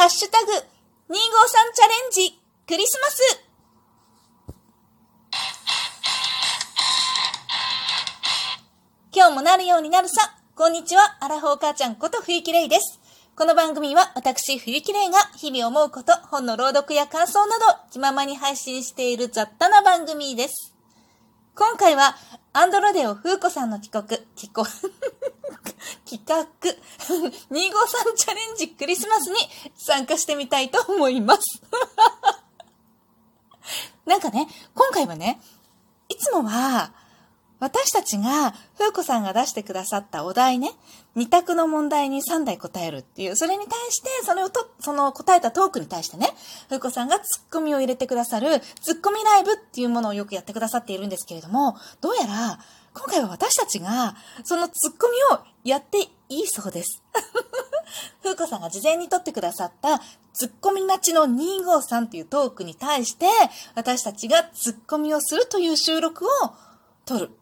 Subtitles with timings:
[0.00, 1.14] ハッシュタグ、253チャ
[1.86, 3.44] レンジ、クリスマス
[9.14, 10.38] 今日もなるようになるさ。
[10.54, 12.98] こんにちは、アラフォー母ちゃんこと冬木玲です。
[13.36, 20.74] この番組は私、冬木玲が日々思うこと、本の朗読や感想など、気ままに配信している雑多な番組です。
[21.54, 22.16] 今回は、
[22.54, 24.66] アンドロデオ風子さんの帰国、帰国、
[26.10, 26.42] 企画、
[27.54, 29.36] 253チャレンジクリスマスに
[29.76, 31.62] 参加してみたいと思います。
[34.06, 35.40] なんかね、今回はね、
[36.08, 36.92] いつもは、
[37.60, 40.72] 私たちが、風子さんが出してくださったお題ね、
[41.14, 46.30] 二択の問題に3題答えるっていう、それに対して、それをと、その答えたトークに対してね、
[46.68, 52.58] 風子さんがツッコミを入れてくださる、ツッコミライブっていうものをよくやってくださっているんですけれども、どうやら、
[52.94, 55.98] 今回は私たちが、そのツッコミをやって
[56.30, 57.02] いいそうです。
[58.24, 60.00] 風子さんが事前に撮ってくださった、
[60.32, 63.26] ツッコミ待ちの253っていうトークに対して、
[63.74, 66.28] 私たちがツッコミをするという収録を
[67.04, 67.39] 撮る。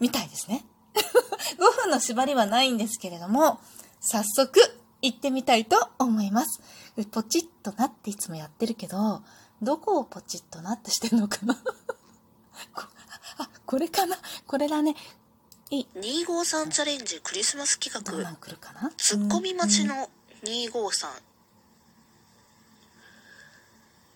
[0.00, 0.64] みたいですね。
[0.94, 3.60] 5分の縛りはないんですけれども、
[4.00, 4.60] 早速
[5.02, 6.60] 行ってみたいと思います。
[7.10, 9.22] ポチッとなっていつもやってるけど、
[9.62, 11.54] どこをポチッとなってしてんのかな
[12.74, 12.84] こ
[13.38, 14.94] あ、これかなこれだね。
[15.70, 15.88] いい。
[15.94, 18.92] 253チャレンジクリスマス企画ど来るかな？
[18.96, 20.08] ツッコミ待ちうんの
[20.44, 21.08] 253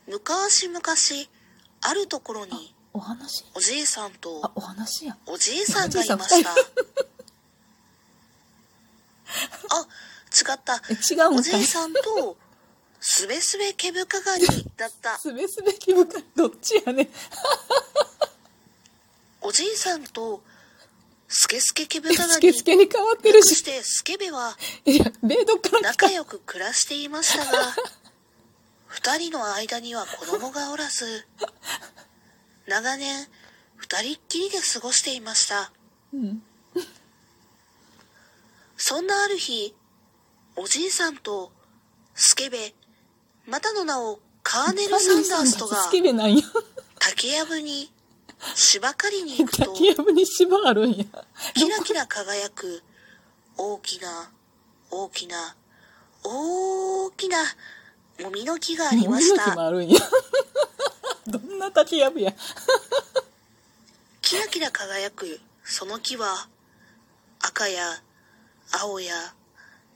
[0.06, 0.82] 昔々
[1.82, 3.44] あるところにお話？
[3.54, 5.16] おじいさんあと、お話や。
[5.26, 6.54] おじいさんがいましたあ
[10.52, 12.36] 違ったえ、違うおじいさんと
[13.00, 14.44] すべすべ毛深がり
[14.76, 16.24] だったすべすべ気深い。
[16.34, 17.08] どっちやね。
[19.42, 20.42] おじいさんと
[21.28, 23.50] スケスケ毛深がスケりスケに変わってるし。
[23.50, 26.06] 略してスケベはいや、米ドから来た？
[26.06, 26.10] 仲。
[26.10, 27.52] 良く暮らしていましたが
[28.86, 31.26] 二人の間には子供がおらず
[32.68, 33.26] 長年
[33.76, 35.72] 二人っきりで過ごしていました
[36.12, 36.42] うん。
[38.76, 39.74] そんなある日
[40.54, 41.50] おじいさんと
[42.14, 42.74] スケベ
[43.46, 45.82] またの名をカーネル・サンダースとが。
[46.98, 47.92] 竹やぶに
[48.54, 51.04] 芝刈りに行くと竹やぶに芝あるんや。
[51.54, 52.82] キラキラ輝く
[53.56, 54.30] 大きな
[54.90, 55.56] 大きな
[56.22, 57.38] 大きな
[58.22, 59.44] もみの木がありました。
[61.28, 62.34] どんな竹やぶや。
[64.22, 66.48] キラキラ輝くその木は
[67.40, 68.02] 赤や
[68.72, 69.34] 青や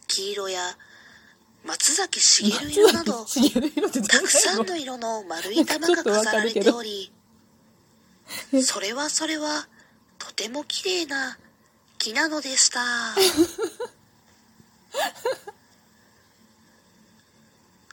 [0.08, 0.78] 黄色や
[1.64, 7.12] 松崎しげる色などたくさん色の色の丸い玉が飾られており
[8.62, 9.68] それはそれは
[10.18, 11.38] とても綺麗な
[11.98, 12.80] 木なのでした。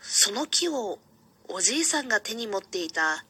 [0.02, 1.00] その木を
[1.48, 3.24] おじいさんが手に持っていた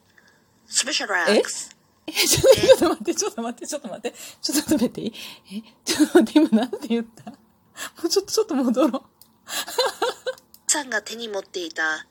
[0.70, 1.76] スペシャルアックス
[2.06, 4.18] え、ちょ ちょっと待って、ちょっと待って、ちょっと待って。
[4.40, 5.14] ちょっと止めていい？
[5.58, 7.30] え、ちょっと待って、今なんて言った？
[7.30, 7.36] も
[8.04, 9.02] うちょっと、ちょっと戻ろう。
[10.70, 12.06] さんが手に持っていた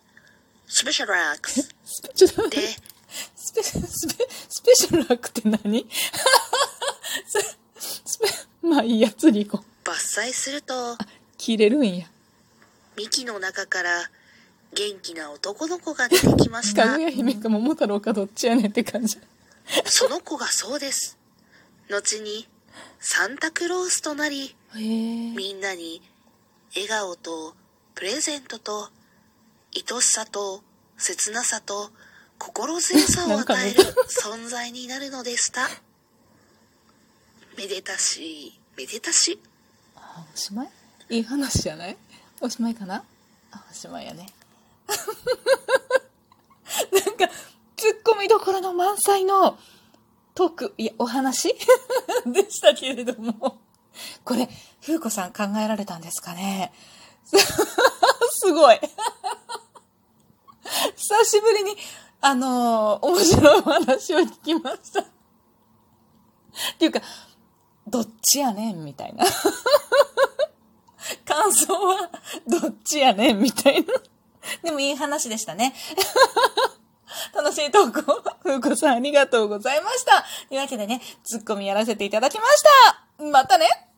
[0.68, 2.74] スペシャルアックススペ、ちょっと待っでて。
[3.36, 5.90] スペ、スペ、スペシャルラックって何？
[7.26, 7.58] ス
[8.06, 8.28] スペ、
[8.62, 9.90] まあいいや、次行こう。
[9.90, 10.98] 伐採すると
[11.38, 12.08] 切れるんや。
[12.98, 14.10] 幹の中から
[14.74, 16.86] 元気な男の子が出てきました。
[16.86, 19.18] かぐや姫か桃太郎かどっちやねんって感じ。
[19.86, 21.18] その子がそうです。
[21.90, 22.48] 後に
[23.00, 24.56] サンタクロースとなり。
[24.76, 26.02] みんなに
[26.76, 27.56] 笑顔と
[27.96, 28.90] プレゼントと
[29.76, 30.62] 愛しさと
[30.98, 31.90] 切なさと
[32.38, 35.68] 心強さを与える存在になるのでした。
[37.58, 39.40] めでたしめでたし。
[39.96, 40.70] あ、おしまい？
[41.10, 41.98] いい話じゃない？
[42.40, 43.04] おしまいかな？
[43.52, 44.28] あ、おしまいやね。
[46.92, 47.28] なんか、
[47.76, 49.58] ツッコミどころの満載の
[50.36, 51.56] トーク、いや、お話？
[52.26, 53.60] でしたけれども。
[54.24, 54.48] これ、
[54.82, 56.72] 風子さん考えられたんですかね？
[57.26, 58.80] すごい。
[60.96, 61.76] 久しぶりに、
[62.22, 65.02] あのー面白いお話を聞きました。
[65.02, 65.06] っ
[66.78, 67.02] ていうか、
[67.88, 69.26] どっちやねんみたいな。
[71.26, 72.10] 感想は、
[72.48, 73.94] どっちやねんみたいな。
[74.64, 75.74] でもいい話でしたね。
[77.34, 78.02] 楽しい投稿、
[78.42, 80.26] ふうこさんありがとうございました。
[80.48, 82.64] というわけでね、ツッコミやらせていただきまし
[83.18, 83.24] た。
[83.24, 83.89] またね